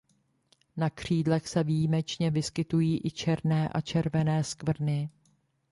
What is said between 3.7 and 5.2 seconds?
červené skvrny.